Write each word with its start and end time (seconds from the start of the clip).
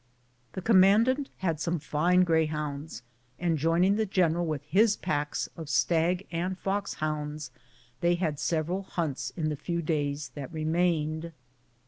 The 0.53 0.63
commandant 0.63 1.29
had 1.45 1.59
some 1.59 1.77
fine 1.77 2.23
greyhounds, 2.23 3.03
and 3.37 3.59
joining 3.59 3.97
the 3.97 4.07
general 4.07 4.47
with 4.47 4.63
his 4.63 4.97
packs 4.97 5.47
of 5.55 5.69
stag 5.69 6.25
and 6.31 6.57
fox 6.57 6.95
hounds, 6.95 7.51
they 7.99 8.15
had 8.15 8.39
several 8.39 8.81
hunts 8.81 9.29
in 9.37 9.49
the 9.49 9.55
few 9.55 9.83
days 9.83 10.29
that 10.33 10.51
remained. 10.51 11.33